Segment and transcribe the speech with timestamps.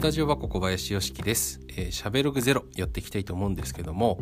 [0.00, 1.60] スタジオ箱小林よしきです。
[1.68, 4.18] えー、しゃべログゼロやっていきたいと思うんですけども、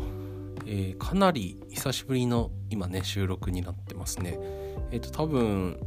[0.66, 4.40] えーかなり久しぶりの今ね収録になってますね。
[4.90, 5.78] えっ、と多分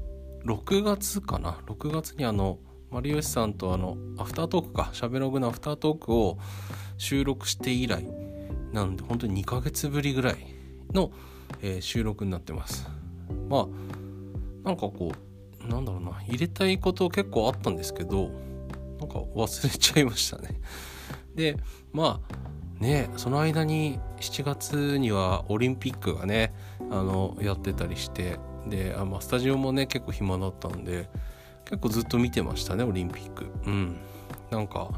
[0.45, 2.59] 6月かな？6月にあの
[2.89, 6.37] マリオシさんとあのアフタートークかしゃべログのアフタートークを
[6.97, 8.07] 収録して以来
[8.71, 10.37] なんで本当に2ヶ月ぶりぐらい
[10.93, 11.11] の、
[11.61, 12.87] えー収録になってます。
[13.49, 13.67] まあ
[14.63, 15.11] なんかこ
[15.65, 18.31] うなんだろうな入れたいこと結構あったんですけど
[19.01, 20.61] なんか忘れちゃいましたね。
[21.35, 21.57] で
[21.91, 22.21] ま
[22.79, 26.53] あねその間に7月にはオリンピックがね
[26.91, 31.09] あのやってたりしてであ、まあ、スタジオもね結構暇だったんで
[31.65, 33.47] 結構ずっと見てましたねオリンピック。
[33.65, 33.97] うん
[34.51, 34.89] なんか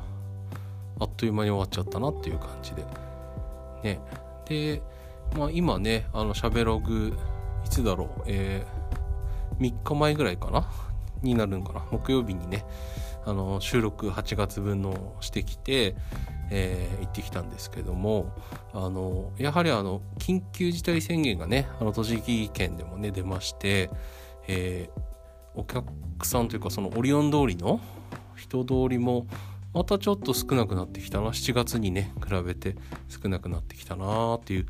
[0.99, 2.85] あっという間に終わっちゃったなっていう感じで。
[3.84, 3.99] ね
[4.45, 4.81] で、
[5.38, 7.17] まあ、今ねあのしゃべログ
[7.65, 10.65] いつだろう、えー、3日前ぐらいかな？
[11.21, 11.85] になるんかな？
[11.91, 12.65] 木曜日にね
[13.26, 15.96] あの収録8月分のしてきて、
[16.52, 18.34] えー行ってきたんですけども
[18.74, 23.90] あのやはりあの緊急事態宣言がねあの栃木県でもね出まして、
[24.48, 25.13] えー
[25.55, 25.85] お客
[26.26, 27.80] さんというかそのオリオン通りの
[28.35, 29.27] 人通りも
[29.74, 32.76] またちょっと少なくなってきたな7月にね比べて
[33.08, 34.65] 少なくなってきたなっていう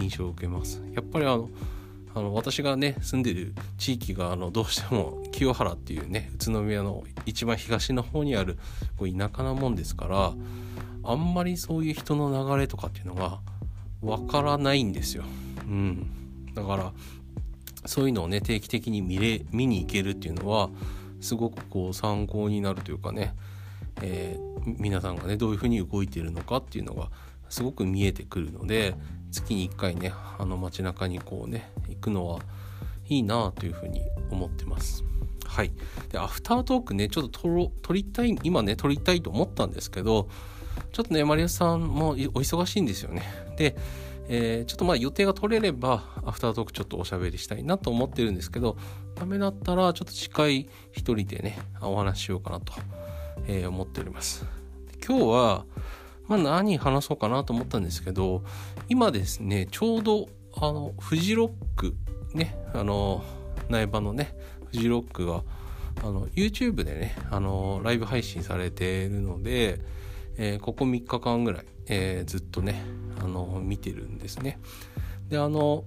[0.00, 0.82] 印象を受けます。
[0.92, 1.48] やっぱりあの
[2.18, 8.58] あの私がね住んでる地域があのどうしても清原っていうね宇都宮の一番東の方にある
[8.96, 10.32] こう田舎なもんですから
[11.04, 13.40] あんまりそういう人の流れとかっていうのが
[14.02, 15.24] わからないんですよ。
[15.64, 16.92] うん、だから
[17.86, 20.70] そういうのをね定期的に見れ見に行けるっていうのは
[21.20, 23.34] すごくこう参考になるというかね、
[24.02, 27.08] えー皆さんがねどういうふうに動いているのかっていうのが
[27.48, 28.94] すごく見えてくるので
[29.30, 32.40] 月に1回ねあの街中にこうね行くのは
[33.08, 35.04] いいなというふうに思ってます。
[35.46, 35.72] はい、
[36.10, 40.28] でアフタートークねちょっと撮撮りたい今ね撮りたいと思ったんですけど
[40.92, 43.22] ちょっとねマリアさんもお忙しいんですよね。
[43.56, 43.76] で、
[44.28, 48.76] えーちょっとまあ予定が取れればアフタートークちょっとおしゃべりしたいなと思ってるんですけど
[49.14, 52.74] ダメだったらちょっと近い一人でねお話ししようかなと、
[53.46, 54.44] えー思っております。
[55.04, 55.64] 今日は、
[56.28, 58.44] まあ、何話そうかなと思ったんですけど
[58.88, 61.94] 今ですねちょうどあのフジロック
[62.34, 63.24] ねあの
[63.68, 64.36] 苗場のね
[64.70, 65.42] フジロックが
[66.02, 69.80] あの YouTube でねあのライブ配信されているので、
[70.36, 72.82] えーここ3日間ぐらい、えーずっとね
[73.20, 74.60] あの見てるんですね。
[75.28, 75.84] であの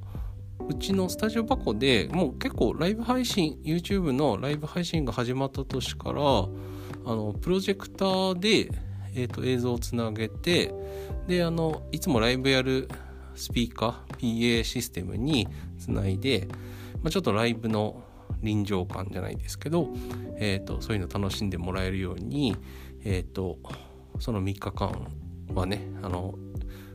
[0.68, 8.70] うちのスタジオ箱でもう結構ライブ配信 YouTube のライブ配信が始まった年からあのプロジェクターで、
[9.14, 10.74] えー、と映像をつなげて
[11.28, 12.88] であのいつもライブやる
[13.36, 15.48] スピーカー PA システムに
[15.80, 16.48] つないで、
[17.02, 18.04] まあ、ちょっとライブの
[18.42, 19.90] 臨場感じゃないですけど、
[20.38, 22.56] えー、とそういうの楽しんでもらえるように、
[23.04, 23.60] えー、と
[24.20, 25.08] その3日間
[25.54, 26.36] はねあの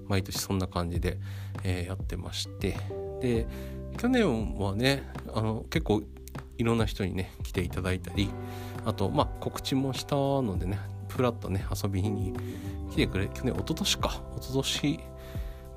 [0.09, 1.19] 毎年そんな感じで、
[1.65, 2.77] えーやってまして。
[3.21, 3.47] で
[3.97, 5.03] 去年はね
[5.35, 6.03] あの結構
[6.59, 8.31] いろんな人にね来ていただいたり
[8.85, 12.35] あとまあ告知もしたのでねふらっとね遊びに
[12.91, 14.23] 来てくれ去年一昨年か。
[14.37, 15.01] 一昨年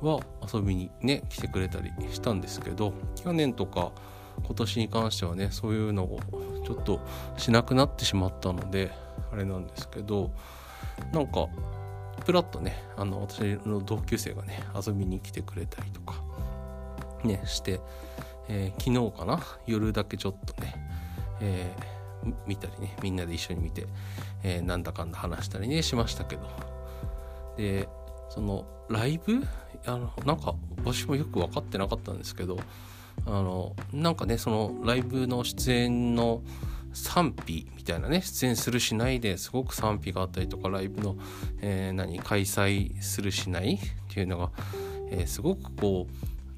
[0.02, 0.20] は
[0.54, 3.92] 遊びにね来てくれたりしたんですけど去年とか
[4.46, 6.20] 今年に関してはねそういうのを
[6.66, 7.02] ちょっと
[7.38, 8.92] しなくなってしまったので
[9.32, 10.32] あれなんですけど
[11.12, 11.48] なんか
[12.26, 16.24] プラッとねあの私の同級生がね遊びに来てくれたりとか
[17.26, 17.82] ねして、
[18.48, 19.42] えー昨日かな？
[19.68, 20.74] 夜だけちょっとね、
[21.42, 21.99] えー
[22.46, 23.88] 見たりねみんなで一緒に見て、
[24.44, 26.44] えーなんだかんだ話したりねしましたけど。
[27.58, 27.88] で
[28.30, 29.44] そのライブ？
[29.86, 32.58] あのなんか私もよく分かってなかったんですけど
[33.26, 36.42] あのなんかねそのライブの出演の
[36.94, 41.18] 賛否みたいなね出演するしないですごく賛否があったりとかライブの、
[41.62, 43.80] えー何開催するしないっ
[44.14, 44.52] ていうのが、
[45.10, 46.08] えーすごくこ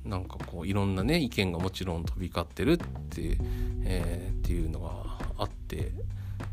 [0.05, 3.37] うなんかこういろんなね意見がもちろん飛び交ってるって,、
[3.83, 5.91] えーっていうのがあって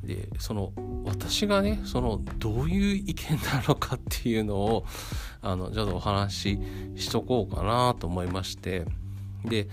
[0.04, 0.72] でその
[1.04, 4.84] 私がねそのどういう意見なのかっていうのを
[5.42, 6.58] あのちょっとお話し
[6.96, 8.84] しとこうかなと思いまして
[9.44, 9.68] で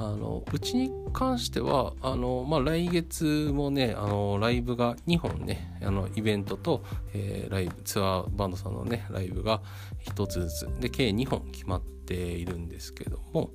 [0.00, 6.84] あのうちに関してはあの、まあ、来月もねあのライブが2本ねあのイベントと、
[7.14, 9.60] えーライブツアーバンドさんのねライブが
[10.06, 13.50] 1つずつで計2本決まっているんですけども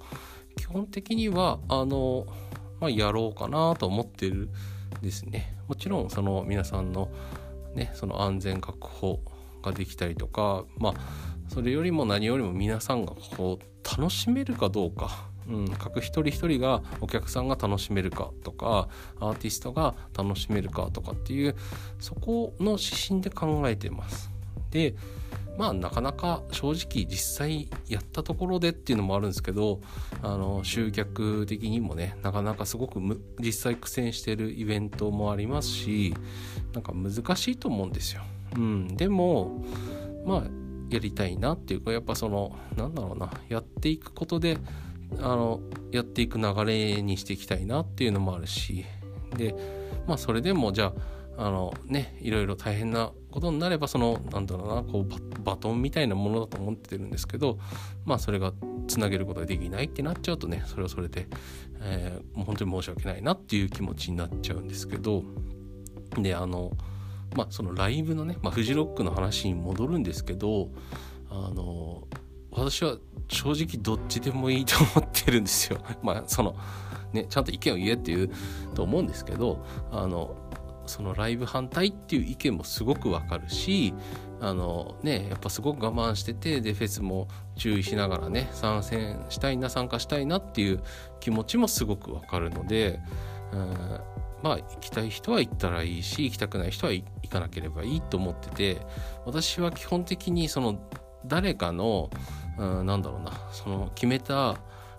[0.58, 2.26] 基本的にはあの、
[2.82, 4.50] まあ、やろうかなと思ってる
[5.02, 7.10] ですねもちろんその皆さんの
[7.76, 9.20] ねその安全確保
[9.62, 10.94] ができたりとかまあ
[11.48, 18.88] それよりも何よりも皆さんがこう楽しめるかどうかうん、各一人一人がお客さんが楽しめるかとか
[19.20, 21.56] アーティストが楽しめるかとかっていう
[22.00, 24.33] そこの指針で考えてます。
[24.74, 24.96] で
[25.58, 29.80] まあなかなか正直実際やったところでっていうのもあるんですけど
[30.24, 33.00] あの集客的にもねなかなかすごく
[33.40, 36.16] 実際苦戦してるイベントもありますし
[36.74, 38.24] なんか難しいと思うんですよ。
[38.56, 39.64] うん、でも
[40.26, 40.44] まあ
[40.90, 44.58] やりたいなっていうかやっぱそのなんだろうなやっていくことで
[45.20, 45.60] あの
[45.92, 48.86] やっていく流れにしていきたいなっていうのもあるし
[49.38, 49.56] で
[50.08, 50.94] まあそれでもじゃ
[51.38, 57.58] ああのねいろいろ大変なことになればそのなんだろうなこうバトンみたいなものだと思ってるんですけど
[58.06, 58.54] まあそれが
[58.88, 61.26] つなげることができないってなっちゃうとねそれはそれで、
[61.82, 65.24] えー、もう本当に申し訳ないなっていう気持ちになっちゃうんですけど
[66.20, 66.74] であの
[67.36, 70.70] まあそのライブのね、まあ、フジロックの話に戻るんですけど
[71.32, 72.08] あの
[72.52, 72.98] 私は
[73.30, 75.80] 正直どっちでもいいと思ってるんですよ。
[76.04, 76.56] まあその
[77.14, 78.30] ねちゃんと意見を言えっていう
[78.76, 80.36] と思うんですけどあの
[80.86, 83.94] そのライブ反対っていう意見もすごくわかるし
[84.40, 90.82] あのねやっぱすごく我慢しててでフェスも注意しながらね参戦したいな参加したいなっていう
[91.20, 93.00] 気持ちもすごくわかるので、
[93.54, 94.00] うん、
[94.42, 98.82] まあ行きたい人は行ったらいいし行きたくない人は行かなければいいと思ってて
[99.26, 100.78] 私は基本的にその
[101.26, 102.10] 誰かの、
[102.58, 104.58] うん、なんだろうなその決めた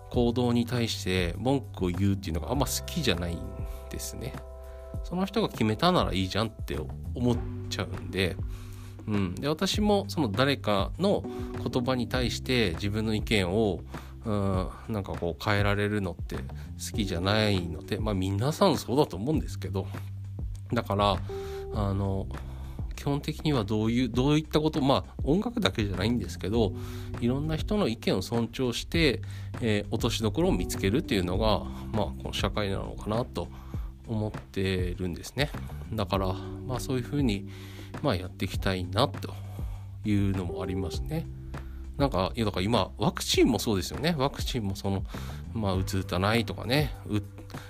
[0.09, 3.39] 行動に対して文句を言うっていうのがあんま好きじゃないん
[3.89, 4.33] ですね。
[5.05, 6.77] その人が決めたならいいじゃんって
[7.13, 7.37] 思っ
[7.69, 8.35] ちゃうんで,、
[9.07, 11.23] うん、で私もその誰かの
[11.71, 13.79] 言葉に対して自分の意見を
[14.25, 19.85] うんなんかこう変えられるのって好きじゃないのでまあ皆さんそうだと思うんですけど
[20.73, 21.17] だから
[21.75, 22.27] あの
[22.95, 26.73] 基本的にはどういうどういったことまあ音楽だけじゃないんですけど
[27.21, 29.21] いろんな人の意見を尊重して、
[29.61, 31.59] えー、落としどころを見つけるっていうのが
[31.93, 33.47] まあこの社会なのかなと
[34.07, 35.49] 思ってるんですね。
[35.93, 36.33] だから
[36.67, 37.49] まあそういうふうに
[38.01, 39.33] まあやっていきたいなと
[40.05, 41.25] いうのもありますね。
[41.97, 44.15] なんかだから今ワクチンもそうですよね。
[44.17, 45.03] ワクチンもその
[45.53, 46.93] まあ打つ打たないとかね。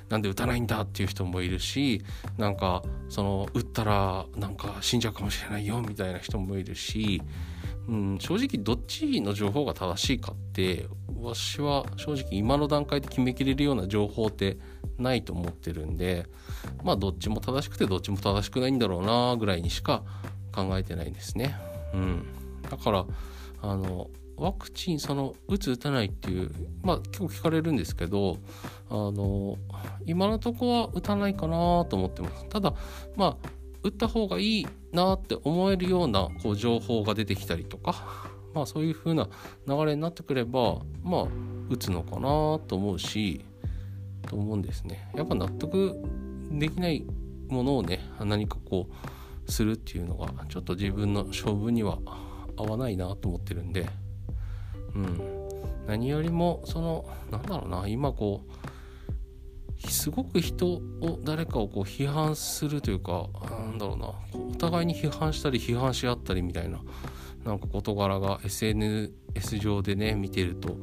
[0.10, 2.04] なんで打たないんだっていう人もいるし
[2.38, 7.22] なんかその打ったらなんか死んじゃうかもしれないよみたいな人もいるし、
[7.88, 10.88] うん、正直どっちの情報が正しいかって
[11.22, 14.58] 私は正直今の段階で決めきれるような情報って
[14.97, 16.27] ないと思ってるんで
[16.83, 20.03] まあどっちも正しくてどっちも正しくないんだろうなぐらいにしか
[20.53, 21.56] 考えてないですね。
[21.94, 22.25] うん、
[22.69, 23.06] だから
[23.62, 26.51] あのワクチンその打つ打たないっていう
[26.83, 28.38] まあ結構聞かれるんですけど
[28.89, 29.57] あの
[30.06, 32.74] 今のとこは打たないかなと思ってますただ
[33.15, 33.50] まあ
[33.83, 39.30] 打った方がいいなって思えるようなこう情報が出てきたりとかまあそういう風な
[39.68, 41.27] 流れになってくればまあ
[41.69, 43.45] 打つのかなと思うし
[44.25, 45.10] と思うんですね。
[45.16, 46.01] やっぱ納得
[46.51, 47.06] できない
[47.48, 48.89] ものをね何かこ
[49.48, 52.00] うするっていうのがちょっと自分の勝負には
[52.57, 53.88] 合わないなと思ってるんで
[54.95, 55.45] うん。
[55.88, 64.13] 何よりもそのなんだろうな今こうすごく人を誰かをこう批判するというかなんだろうな
[64.51, 66.81] お互いに批判したり批判し合ったりみたいな
[67.44, 70.78] なんか事柄が SNS 上でね見てると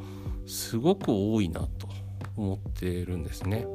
[0.47, 1.89] すごく多いなと。
[2.37, 3.67] 思ってるんですね。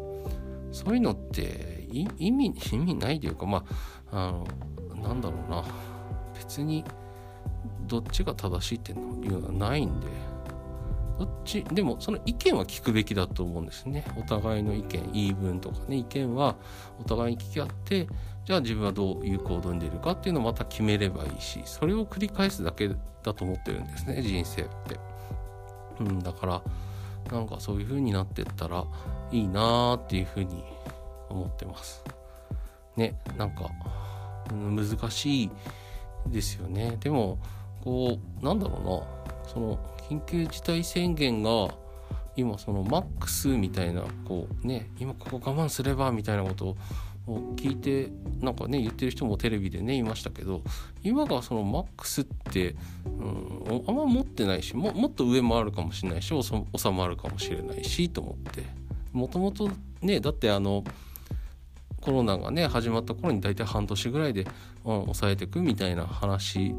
[0.71, 3.63] そういうのって意味意味ないというかま
[4.11, 4.27] あ
[4.95, 5.63] あのなんだろうな
[6.35, 6.83] 別に
[7.87, 10.07] どっちが正しいっていうのはないんで
[11.17, 16.55] どっちでもその意見は聞くべきだと思うんですねお互いの意見言い分とかね意見は
[16.99, 18.07] お互いに聞き合って
[18.45, 22.95] じゃあ自分はどういう行動に出るかっていうのをまた決めればいいしそれを繰り返すだけだ
[23.33, 24.99] と思ってるんですね人生って。
[25.99, 26.61] うん、だから
[27.31, 28.85] なんかそういう風になってったら
[29.31, 30.63] いいなーっていう風に
[31.29, 32.03] 思ってます。
[32.95, 33.69] ね、なんか
[34.49, 35.51] 難しい
[36.27, 36.97] ですよね。
[36.99, 37.37] でも
[37.83, 39.79] こうなんだろうなその
[40.09, 41.69] 緊急事態宣言が
[42.35, 46.77] 今そのマックスみたいなこうね今ここ我慢すればみたいなことを
[47.27, 50.61] を聞いてなんかね言ってる人もテレビでねいましたけど
[51.03, 58.63] 今がそのマックスって、うん、あんま持ってないしももっと上もあるかもしれないし収まるかもしれないしと思って
[59.11, 59.69] もともと
[60.01, 60.83] ねだってあの
[62.07, 64.47] コロナがね始まった頃に大体半年ぐらいで、
[64.85, 66.73] うん、抑えていくみたいな話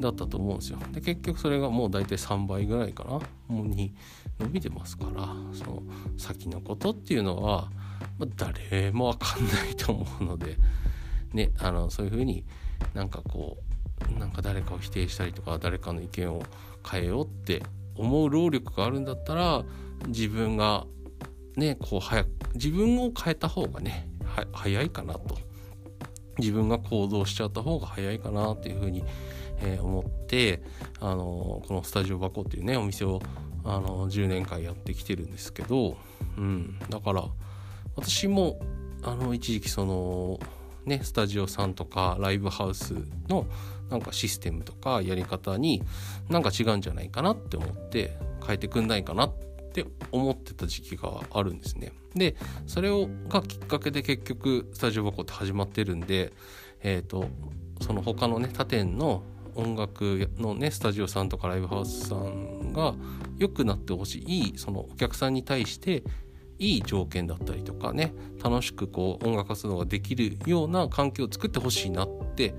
[0.00, 0.78] だったと思うんですよ。
[0.90, 3.94] で結局それがもう大体3倍ぐらいかなもうに
[4.40, 5.82] 伸びてますからその
[6.18, 7.70] 先のことっていうのは、
[8.18, 10.56] ま、誰も分かんないと思うので
[11.32, 12.44] ねあのそういうふうに
[12.94, 13.58] なんかこ
[14.14, 16.42] うなんか誰かを否定したりとか誰かの意見を
[16.88, 17.62] 変えようって
[17.94, 19.64] 思う労力があるんだったら
[20.08, 20.86] 自分が
[21.56, 24.08] ねこう早く自分を変えた方がね
[24.52, 25.52] 早いかなと。
[26.38, 29.04] 自分が行動しちゃった方が早いかなっていうふうに、
[29.60, 30.62] えー、思って
[31.00, 33.20] あのこのスタジオ箱っていうねお店を
[33.64, 35.96] あの10年間やってきてるんですけど、
[36.36, 37.24] うん、だから
[37.96, 38.60] 私も
[39.02, 40.38] あの一時期その
[40.84, 42.94] ねスタジオさんとかライブハウス
[43.28, 43.46] の
[43.90, 45.82] なんかシステムとかやり方に
[46.28, 49.32] なんか違うんじゃないかなって思って変えてくんないかなっ
[49.72, 51.92] て思ってた時期があるんですね。
[52.14, 56.32] でそれをがきっかけで結局スタジオ箱って始まってるんで
[56.82, 57.26] えっ、ー、と
[57.80, 59.22] その他のね他店の
[59.54, 62.94] 音楽のねスタジオさんとかライブハウスさんが
[63.38, 66.02] 良くなってほしいそのお客さんに対して
[66.62, 72.54] いい条件だったりとかね楽しくこう音楽活動ができるような環境を作ってほしいなって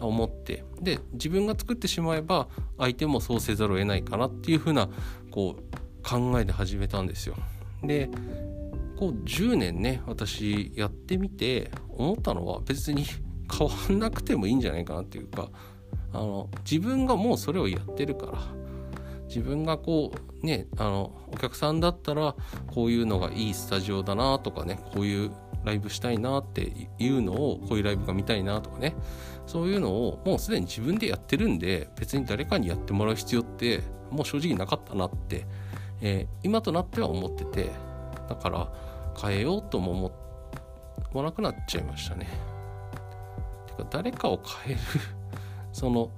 [0.00, 4.88] 思ってで自分が作ってしまえば相手もそうせざるを得ないかなっていう風な
[5.30, 7.36] こう考えで始めたんですよ。
[7.84, 8.10] で
[8.98, 13.04] こう10年ね私やってみて思ったのは別に
[13.56, 15.50] 変わんなくてもいいんじゃないかなっていうか
[16.12, 18.63] あの自分がもうそれをやってるから
[19.34, 20.12] 自分がこ
[20.42, 22.36] うねあのお客さんだったら
[22.68, 25.32] こういうのがいいスタジオだなとかねこういう
[25.64, 28.94] ライブしたいなっていうのをこういうライブが見たいなとかね
[29.46, 35.46] そういうのをもうすでに自分でやってるんで別に誰かにやってもらう必要ってもう正直なかったなって、
[36.00, 37.70] えー、今となっては思ってて
[38.28, 38.72] だから
[39.20, 40.12] 変えようとも思
[41.12, 42.28] わなくなっちゃいましたね。
[43.66, 44.80] てか誰かを変える
[45.72, 46.10] その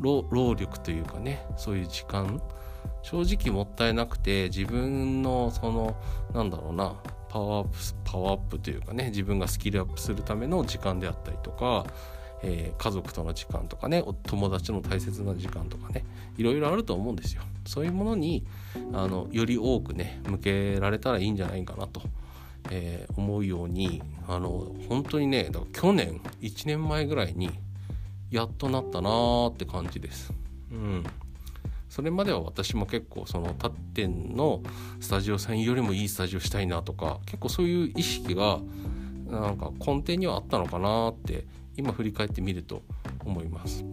[0.00, 2.40] 労力というかねそういう時間
[3.08, 5.96] 正直もったいなくて自分のその
[6.34, 6.96] なんだろうな
[7.28, 11.86] パワーアップパワーアップというかね自分がスキルアップするための時間であったりとか、
[12.42, 16.04] えー、家族との時間とかね友達の大切な時間とかね
[16.36, 18.44] いろいろあると思うんですよそういうものに
[18.92, 22.02] あのより多くね向けられたらいいんじゃないかなと、
[22.72, 27.50] えー、思うようにあの本当にねだから去年1年前ぐらいに
[28.32, 30.32] やっとなったなーって感じです。
[30.72, 31.04] うん。
[31.96, 34.62] それまでは私も結構その他店の
[35.00, 38.58] スタジオさんよりもいいスタジオしたいなとか結構そういう意識が
[39.26, 42.82] なんか根底にはあったのかなって今振り返ってみると
[43.24, 43.82] 思います。
[43.82, 43.86] う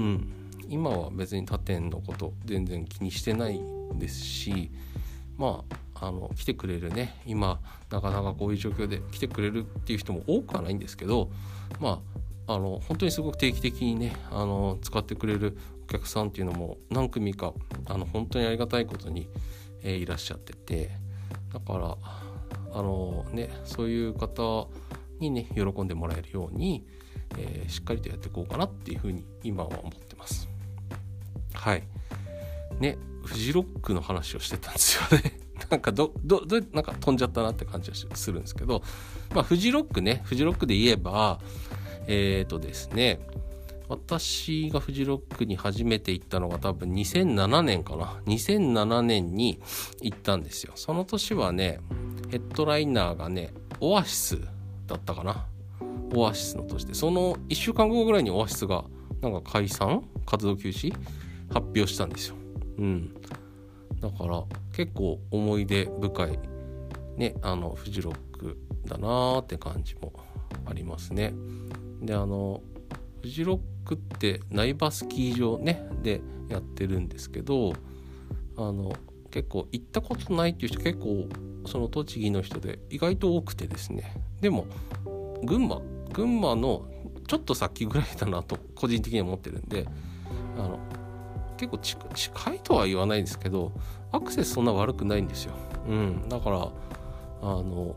[0.00, 0.32] ん。
[0.68, 3.60] 今は別に他店のこと全然気にしてない
[3.96, 4.70] ですし
[5.36, 5.64] ま
[5.98, 7.58] ああの来てくれるね今
[7.90, 11.28] なかなかこういう状況で来てくれるっていう人も多くはないんですけど
[11.80, 12.00] ま
[12.46, 15.58] ああの本当にすごく定期的にねあの使ってくれる
[15.92, 17.52] 客さんっていうのも何組か
[17.86, 19.28] あの本当にありがたいことに、
[19.82, 20.90] えー、いらっしゃってて
[21.52, 21.96] だから
[22.74, 24.68] あのねそういう方
[25.20, 26.86] にね喜んでもらえるように、
[27.38, 30.48] えー、しっかりとやっていこうかなっていうふうに今は思ってます。
[31.52, 31.82] はい
[32.80, 35.38] ねフジロックの話をしてたんですよね
[35.70, 38.82] なんかどどどなんか飛んじゃったなって感じはするんですけど
[39.32, 41.38] まあフジロックねフジロックで言えば
[42.06, 43.20] えっ、ー、とですね、
[43.92, 48.22] 私がフジロックに初めて行ったのが多分2007年かな。
[48.26, 49.60] 2007年に
[50.00, 50.72] 行ったんですよ。
[50.76, 51.78] その年はね、
[52.30, 54.40] ヘッドライナーがね、オアシス
[54.86, 55.46] だったかな。
[56.14, 56.94] オアシスの年で。
[56.94, 58.84] その1週間後ぐらいにオアシスが
[59.20, 60.02] なんか解散？
[60.24, 60.90] 活動休止？
[61.52, 62.36] 発表したんですよ。
[62.78, 63.14] うん。
[64.00, 64.42] だから
[64.74, 66.38] 結構思い出深い
[67.18, 68.56] ね、あのフジロック
[68.86, 70.14] だなーって感じも
[70.64, 71.34] ありますね。
[72.00, 72.62] であの
[73.22, 77.72] フジロックって苗場スキー場ねでやってるんですけど
[78.56, 78.92] あの
[79.30, 81.28] 結構行ったことないっていう人結構
[81.66, 84.16] その栃木の人で意外と多くてですね。
[84.40, 84.66] でも
[85.44, 85.80] 群馬
[86.12, 86.86] 群馬の
[87.26, 89.86] ちょっと先ぐらいだなと個人的には思ってるんで
[90.58, 90.78] あの
[91.56, 93.72] 結構近いとは言わないんですけど
[94.10, 95.54] アクセスそんな悪くないんですよ。
[95.88, 96.58] うん、だから
[97.40, 97.96] あの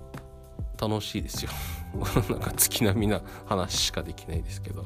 [0.79, 1.51] 楽しいですよ。
[2.30, 4.86] なんか月並みな話しかできないですけど。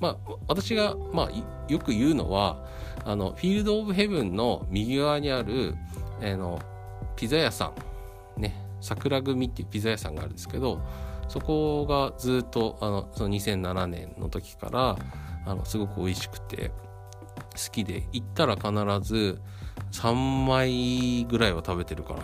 [0.00, 1.30] まあ私が、まあ、
[1.68, 2.64] よく言うのは
[3.04, 5.74] あのフィールド・オブ・ヘブンの右側にある、
[6.20, 6.60] えー、の
[7.16, 7.72] ピザ屋さ
[8.36, 8.40] ん。
[8.40, 8.68] ね。
[8.80, 10.80] 桜組っていうピザ屋さんがあるんですけど
[11.28, 14.96] そこがずっとあのその2007年の時から
[15.46, 16.70] あのすごく美味しくて
[17.52, 18.70] 好きで行ったら必
[19.02, 19.40] ず
[19.92, 22.20] 3枚ぐらいは食べてるかな。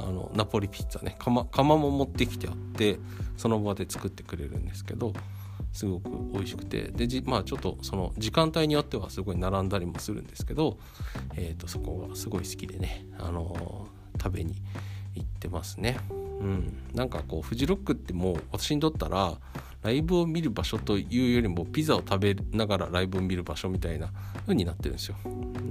[0.00, 1.16] あのナポリピッツァね。
[1.18, 2.98] 釜釜も持ってきてあって
[3.36, 5.12] その場で作ってくれるんですけど
[5.72, 6.82] すごく美味しくて。
[6.88, 10.78] でじまあちょっとその時間帯によってはすごい並んだりもするんですけど、
[11.34, 14.54] えーと、そこがすごい好きでね、あのー、食べに
[15.14, 15.98] 行ってますね。
[16.40, 19.38] うん、なんかこうフジロックってもう私にとったら
[19.82, 24.10] ライブを見る場所というよりもピザを食べながらライブを見る場所みたいな
[24.42, 25.16] 風になってるんですよ。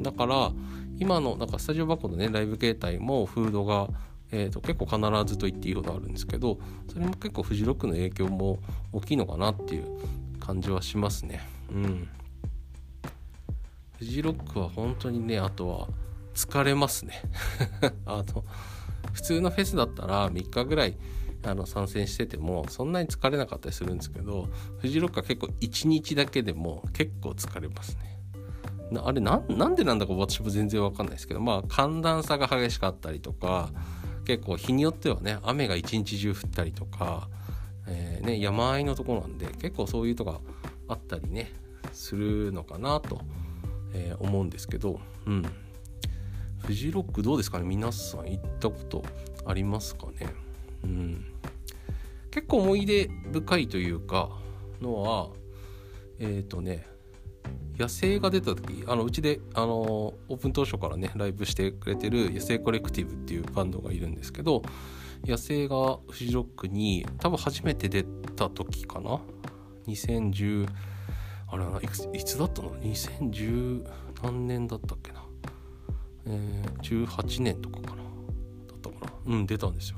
[0.02, 0.52] だから
[0.98, 3.90] 今のなんかスタジオ箱のねライブ形態もフードが
[4.32, 6.60] えーと、結構必ずと言っていいほどあるんですけど
[6.92, 8.60] それも結構フジロックの影響も
[8.92, 9.86] 大きいのかなっていう
[10.40, 11.42] 感じはしますね。
[11.72, 12.08] うん。
[13.98, 15.88] フジロックは本当にねあとは
[16.34, 17.22] 疲れますね。
[18.06, 18.44] あの
[19.14, 20.98] 普通のフェスだったら3日ぐらい
[21.44, 28.16] あの参戦しててもそんなに疲れなかったりするんですけどフジロックは結構1日だけでも結構疲れますね。
[29.04, 33.72] あれなんでなんだか私も全然わかんないですけどまあ寒暖差が激しかったりとか
[34.26, 37.30] 結構日によってはね雨が一日中降ったりとか、
[37.88, 40.42] えー、ね、山あいのとこなんで結構そういうとこ
[40.88, 41.52] あったりね
[41.94, 43.22] するのかなと、
[43.94, 45.46] えー、思うんですけど、うん、
[46.60, 47.66] フジロックどうですかね？
[47.66, 49.04] 皆さん行ったこと
[49.46, 50.28] ありますかね、
[50.84, 51.26] うん、
[52.32, 54.30] 結構思い出深いというか
[54.82, 55.30] のは
[56.20, 56.88] えっ、ー、とね
[57.78, 64.62] 野生が出た時あのうちであのオープン当初からねライブしてくれてる野生コレクティブっていうバンドがいるんですけど
[65.26, 68.04] 野生がフジロックに多分初めて出
[68.36, 69.20] た時かな
[69.88, 70.68] ？2010
[71.48, 73.86] あれはいついつだったの？2010
[74.24, 75.24] 何年だったっけな？
[76.28, 77.98] えー、18年とかかな？
[77.98, 78.02] だ
[78.76, 79.36] ったかな？
[79.36, 79.98] うん出たんですよ。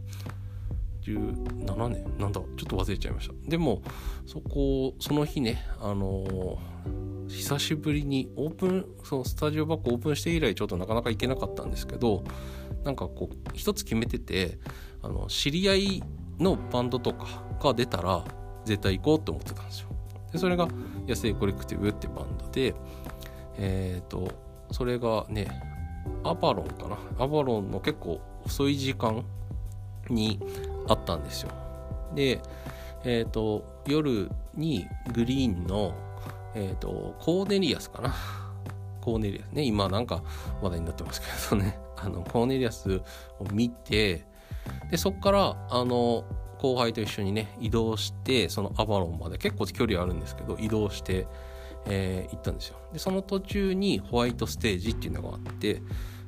[1.07, 3.33] 17年なんだちょっと忘れちゃいました。
[3.49, 3.81] でも
[4.25, 12.23] そこその日ねあのー、久しぶりにオープンそのスタジオバッグオープンして以来ちょっとなかなか行けなかったんですけど
[12.83, 14.59] なんかこう一つ決めてて
[15.01, 16.03] あの知り合い
[16.39, 18.25] のバンドとかが出たら
[18.65, 19.89] 絶対行こうって思ってたんですよ。
[20.31, 20.67] でそれが
[21.07, 22.75] 野生コレクティブってバンドで
[23.57, 24.29] えっ、ー、と
[24.71, 25.47] それがね
[26.23, 26.97] アバロンかな。
[27.17, 29.23] アバロンの結構遅い時間
[30.09, 30.39] に
[30.87, 31.51] あったんですよ。
[32.15, 32.41] で
[33.03, 35.93] えっ、ー、と夜にグリーンの
[36.55, 38.13] えっ、ー、とコーネリアスかな？
[39.01, 39.63] コーネリアスね。
[39.63, 40.23] 今なんか
[40.61, 41.79] 話題になってますけどね。
[41.97, 43.01] あのコーネリアス
[43.39, 44.25] を見て
[44.91, 46.25] でそっからあの
[46.59, 51.27] 後輩と一緒にね移動してそのアバロンまで結構距離あるんですけど移動して、
[51.85, 52.77] えー、行ったんですよ。
[52.93, 55.81] でその途中にホワイトステージっていうのがあって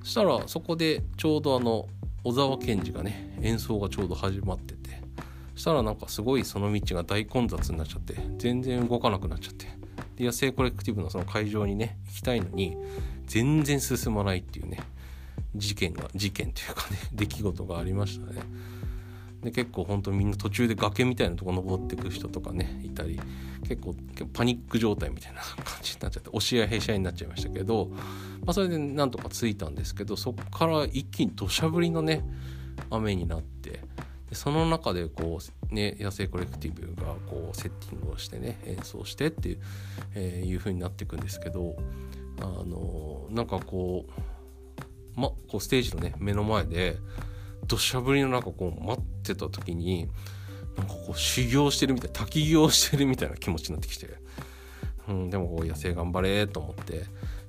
[0.04, 1.88] そしたらそこでちょうどあの
[2.24, 5.02] 小沢健二がね演奏がちょうど始まってて
[5.56, 9.68] そしたらなんかすごいその道が大混雑になっちゃって全然動かなくなっちゃって
[10.16, 12.78] で野生コレクティブのその会場にね行きたいのに
[13.26, 14.80] 全然進まないっていうね
[15.56, 18.42] 事件が事件というかね出来事がありましたね。
[19.42, 23.20] で結構本当みんな途中で崖みたいなとこ登ってく人とかねいたり
[23.68, 23.96] 結構
[24.34, 27.90] パニック状態みたいな感じになっちゃって押し合いへし合いになっちゃいましたけど、
[28.46, 32.24] まあ、それでなんとか着いたんですけどそこから一気に土砂降りのね
[32.90, 33.82] 雨になって
[34.30, 35.40] でその中でこ
[35.72, 39.60] うね野生コレクティブがこうセッティングをしてね演奏してっていう,、
[40.16, 41.76] えー、いう風になっていくんですけど
[42.42, 46.98] あのなんかこう,、ま、こうステージのね目の前で
[47.70, 50.10] 土砂降りの中こう待ってた時に
[50.76, 54.10] なんかこう修行してるみたい滝行してるみたいな気持ちになってきて、
[55.08, 57.06] うん、でもこう野生頑張れと思って、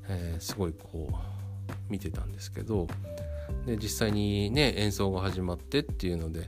[0.08, 2.86] えー、すごいこう見てたんですけど
[3.66, 6.46] で実際にね演奏が始まってっていうので、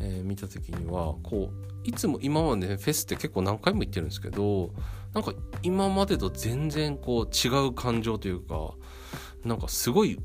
[0.00, 4.70] えー、見た時にはこういつも今まで、ね、フェスって結構何回も行ってるんですけど
[5.14, 5.32] なんか
[5.62, 8.72] 今までと全然こう違う感情というか
[9.44, 10.18] なんかすごい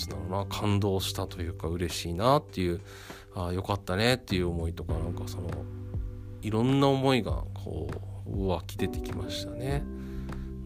[0.00, 2.80] つだろうな感動したというか嬉しいなっていう
[3.34, 5.48] あよかったねっていう思いとかなんかその
[6.42, 7.88] いろんな思いがこ
[8.26, 9.82] う湧き出てきましたね。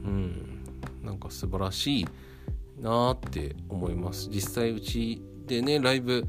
[0.05, 0.61] うん、
[1.03, 2.07] なんか素晴らしい
[2.81, 6.27] なって思います実際うちでねライブ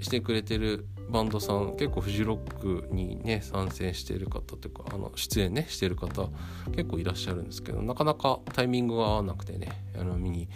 [0.00, 6.28] してくれてるバンドさん結構フジロックにね参戦している方というかあの出演ねしてる方
[6.72, 10.48] 結構いらっしゃるんですけどなかなかタイミングが合わなくてねあの見に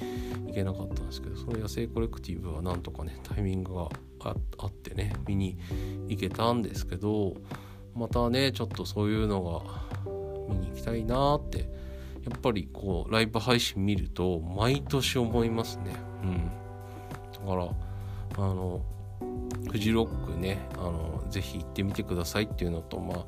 [0.47, 3.89] 行けなかったんですけどその野生コレクティブはなんとかねタイミングが
[4.25, 5.59] あってね見に
[6.09, 7.35] 行けたんですけど
[7.95, 10.11] またねちょっとそういうのが
[10.55, 11.61] 見に行きたいなって
[12.25, 15.93] やっぱりこうライブ配信見ると毎年思いますね。
[16.23, 16.51] うん、
[17.33, 17.69] だから
[18.37, 18.81] あの
[19.73, 23.25] フジロックねあのぜひ行ってみてくださいっていうのとま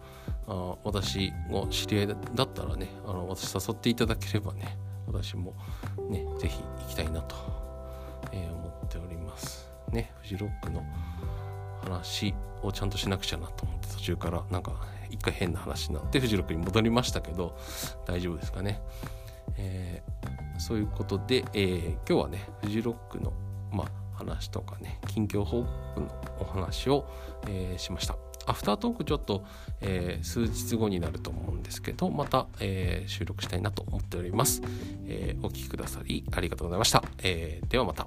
[0.47, 4.77] ああ私の知り合いだったらねあの私誘っていただければね
[5.07, 5.55] 私も
[6.11, 7.35] ねぜひ行きたいなと、
[8.31, 10.13] えー、思っておりますね。
[10.21, 10.85] フジロックの
[11.83, 14.73] 話をちゃんとしなくちゃなと思って途中からなんか
[15.11, 17.57] 一回変な話になってフジロックに戻りましたけど
[18.07, 18.81] 大丈夫ですかね、
[19.57, 23.33] えー、そういうことで、えー、今日はねフジロックの
[24.15, 26.09] 話とかね近況報告の
[26.41, 27.07] お話を、
[27.47, 28.17] えー、しました。
[28.47, 29.45] アフタートークちょっと、
[29.81, 34.61] えー、数日後になると思うんですけどまた、えー、収録したいなと思っております、
[35.07, 38.07] えー、お聴きくださりありがとうございました、えではまた。